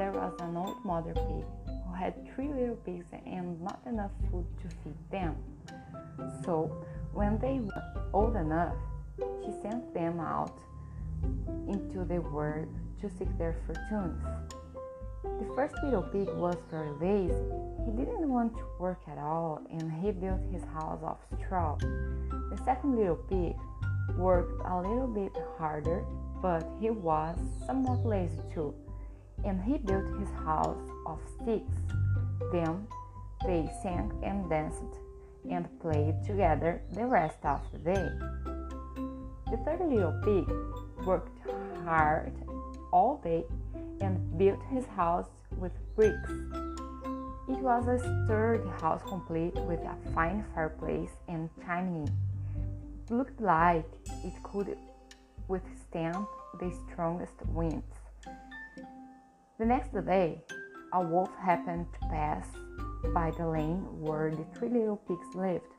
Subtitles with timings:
[0.00, 1.44] there was an old mother pig
[1.84, 5.36] who had three little pigs and not enough food to feed them.
[6.42, 6.72] So,
[7.12, 7.84] when they were
[8.14, 8.74] old enough,
[9.44, 10.56] she sent them out
[11.68, 12.68] into the world
[13.02, 14.24] to seek their fortunes.
[15.22, 17.52] The first little pig was very lazy.
[17.84, 21.76] He didn't want to work at all and he built his house of straw.
[21.76, 23.54] The second little pig
[24.16, 26.06] worked a little bit harder,
[26.40, 27.36] but he was
[27.66, 28.74] somewhat lazy too,
[29.44, 31.78] and he built his house of sticks.
[32.52, 32.86] Then
[33.44, 34.98] they sang and danced
[35.50, 38.08] and played together the rest of the day.
[39.50, 40.48] The third little pig
[41.06, 41.38] worked
[41.84, 42.32] hard
[42.92, 43.44] all day
[44.00, 46.30] and built his house with bricks.
[47.48, 52.06] It was a sturdy house complete with a fine fireplace and chimney.
[53.08, 53.86] It looked like
[54.24, 54.76] it could
[55.48, 56.26] withstand
[56.60, 57.99] the strongest winds.
[59.60, 60.42] The next day,
[60.94, 62.46] a wolf happened to pass
[63.12, 65.74] by the lane where the three little pigs lived,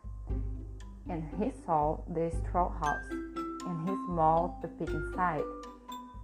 [1.09, 5.41] and he saw the straw house, and he smelled the pig inside.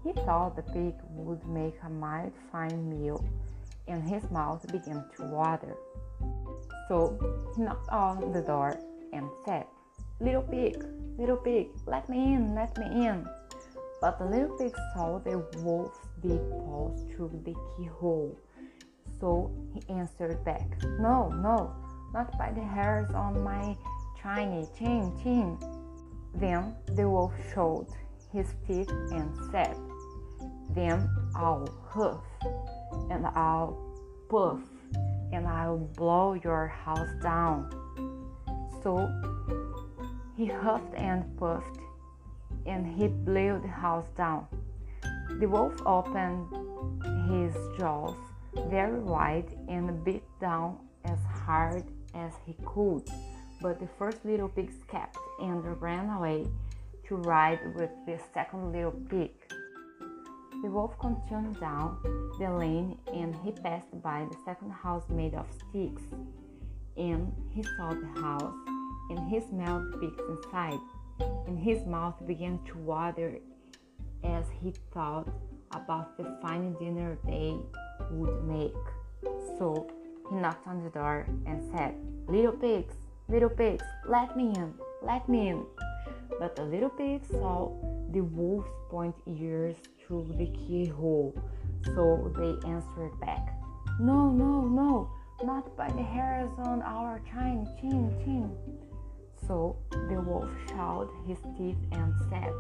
[0.04, 3.26] He thought the pig would make a mighty fine meal,
[3.88, 5.76] and his mouth began to water.
[6.88, 7.18] So
[7.56, 8.80] he knocked on the door
[9.14, 9.66] and said,
[10.20, 10.86] Little pig,
[11.18, 13.28] little pig, let me in, let me in.
[14.00, 18.38] But the little pig saw the wolf's big paws through the keyhole.
[19.20, 20.68] So he answered back,
[21.00, 21.74] No, no,
[22.14, 23.76] not by the hairs on my
[24.22, 25.58] shiny chin, chin.
[26.36, 27.88] Then the wolf showed
[28.32, 29.76] his teeth and said,
[30.72, 32.24] Then I'll huff,
[33.10, 33.78] and I'll
[34.30, 34.60] puff,
[35.32, 37.72] and I'll blow your house down.
[38.84, 39.10] So
[40.36, 41.80] he huffed and puffed,
[42.66, 44.46] and he blew the house down.
[45.30, 46.48] The wolf opened
[47.30, 48.16] his jaws
[48.70, 51.84] very wide and bit down as hard
[52.16, 53.04] as he could,
[53.62, 56.48] but the first little pig escaped and ran away
[57.08, 59.32] to ride with the second little pig.
[60.64, 62.00] The wolf continued down
[62.40, 66.04] the lane and he passed by the second house made of sticks.
[66.98, 68.56] And he saw the house
[69.12, 70.80] and he smelled pigs inside,
[71.46, 73.38] and his mouth began to water
[74.24, 75.28] as he thought
[75.72, 77.56] about the fine dinner they
[78.12, 78.74] would make.
[79.58, 79.90] So
[80.30, 81.96] he knocked on the door and said,
[82.28, 82.96] Little pigs,
[83.30, 85.66] little pigs, let me in, let me in.
[86.40, 87.72] But the little pigs saw
[88.12, 91.34] the wolf's point ears through the keyhole,
[91.86, 93.58] so they answered back,
[94.00, 95.10] No, no, no,
[95.44, 98.52] not by the hairs on our chin, chin, chin.
[99.48, 102.54] So the wolf showed his teeth and said,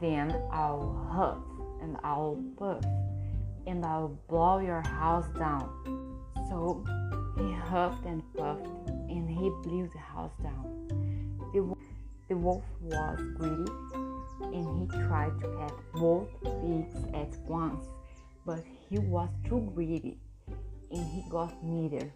[0.00, 1.38] Then I'll huff
[1.80, 2.84] and I'll puff
[3.66, 5.68] and I'll blow your house down.
[6.48, 6.84] So
[7.36, 8.66] he huffed and puffed
[9.08, 10.88] and he blew the house down.
[11.52, 11.74] The,
[12.28, 13.70] the wolf was greedy
[14.54, 17.86] and he tried to catch both pigs at once,
[18.44, 20.18] but he was too greedy
[20.90, 22.12] and he got neither.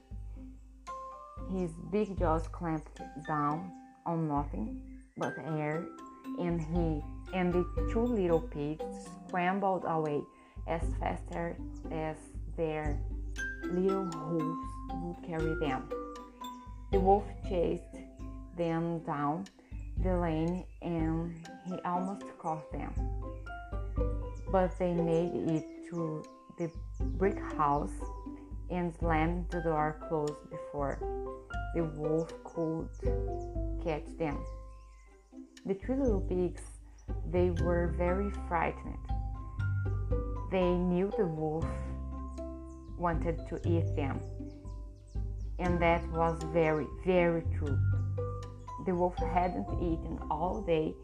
[1.53, 3.71] His big jaws clamped down
[4.05, 4.81] on nothing
[5.17, 5.87] but air
[6.39, 8.85] and he and the two little pigs
[9.29, 10.23] scrambled away
[10.67, 11.23] as fast
[11.91, 12.17] as
[12.57, 12.99] their
[13.65, 14.69] little hooves
[15.03, 15.89] would carry them.
[16.93, 17.83] The wolf chased
[18.57, 19.45] them down
[20.03, 21.35] the lane and
[21.67, 22.93] he almost caught them.
[24.51, 26.23] But they made it to
[26.59, 26.71] the
[27.19, 27.93] brick house
[28.71, 30.99] and slammed the door closed before
[31.75, 32.89] the wolf could
[33.85, 34.39] catch them.
[35.65, 36.63] The three little pigs,
[37.31, 38.99] they were very frightened.
[40.51, 41.67] They knew the wolf
[42.99, 44.21] wanted to eat them,
[45.59, 47.79] and that was very, very true.
[48.87, 50.95] The wolf hadn't eaten all day,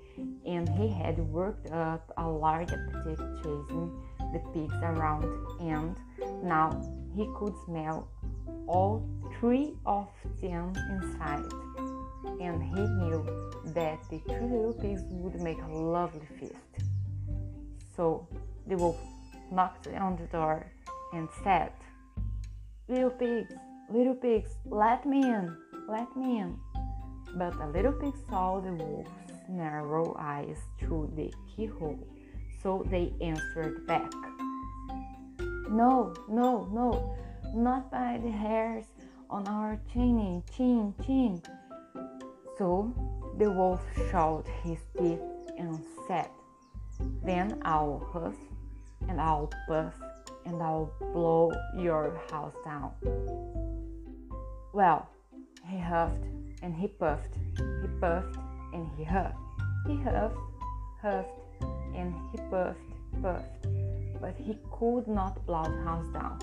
[0.46, 3.90] and he had worked up a large appetite chasing
[4.32, 5.25] the pigs around,
[5.60, 5.96] and
[6.44, 6.70] now
[7.16, 8.08] he could smell
[8.66, 9.06] all
[9.38, 10.08] three of
[10.40, 11.44] them inside,
[12.24, 13.24] and he knew
[13.66, 16.54] that the two little pigs would make a lovely feast.
[17.96, 18.26] So
[18.66, 18.96] the wolf
[19.50, 20.66] knocked on the door
[21.12, 21.72] and said,
[22.88, 23.52] Little pigs,
[23.90, 25.56] little pigs, let me in,
[25.88, 26.58] let me in.
[27.36, 29.10] But the little pig saw the wolf's
[29.48, 32.06] narrow eyes through the keyhole,
[32.62, 34.12] so they answered back.
[35.70, 37.16] No, no, no,
[37.54, 38.84] not by the hairs
[39.30, 41.40] on our chinny, chin, chin.
[42.58, 42.93] So
[43.38, 45.20] the wolf showed his teeth
[45.58, 46.28] and said,
[47.25, 48.34] Then I'll huff
[49.08, 49.94] and I'll puff
[50.44, 52.93] and I'll blow your house down.
[54.72, 55.08] Well,
[55.66, 56.25] he huffed
[56.62, 58.37] and he puffed, he puffed
[58.75, 59.37] and he huffed.
[59.87, 60.37] He huffed,
[61.00, 61.28] huffed,
[61.94, 62.78] and he puffed,
[63.22, 63.66] puffed,
[64.20, 66.38] but he could not blow the house down.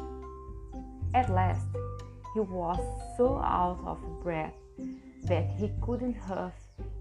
[1.13, 1.67] At last,
[2.33, 2.79] he was
[3.17, 4.53] so out of breath
[5.23, 6.53] that he couldn't huff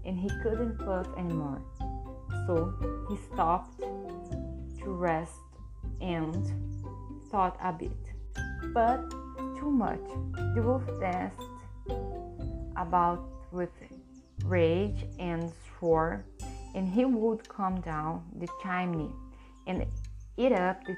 [0.05, 1.61] and he couldn't puff anymore.
[2.47, 2.73] So
[3.09, 5.39] he stopped to rest
[6.01, 6.45] and
[7.31, 7.91] thought a bit.
[8.73, 9.09] But
[9.59, 9.99] too much.
[10.55, 11.41] The wolf danced
[12.75, 13.21] about
[13.51, 13.69] with
[14.45, 16.25] rage and swore,
[16.75, 19.11] and he would come down the chimney
[19.67, 19.85] and
[20.37, 20.95] eat up the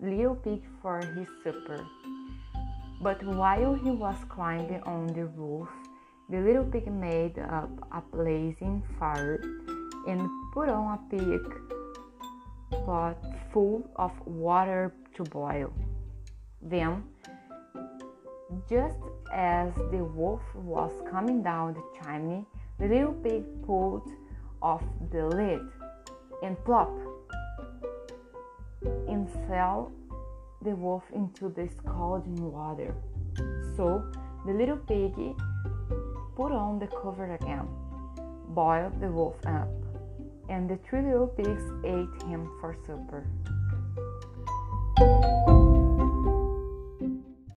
[0.00, 1.86] little pig for his supper.
[3.00, 5.68] But while he was climbing on the roof,
[6.30, 9.40] the little pig made up a blazing fire
[10.06, 11.40] and put on a pig
[12.84, 13.16] pot
[13.50, 15.72] full of water to boil.
[16.60, 17.02] Then,
[18.68, 18.98] just
[19.32, 22.44] as the wolf was coming down the chimney,
[22.78, 24.10] the little pig pulled
[24.60, 25.62] off the lid
[26.42, 26.90] and plop,
[29.08, 29.92] and fell
[30.62, 32.94] the wolf into the scalding water.
[33.76, 34.04] So
[34.46, 35.34] the little piggy
[36.38, 37.66] put on the cover again,
[38.50, 39.68] boiled the wolf up,
[40.48, 43.26] and the three little pigs ate him for supper.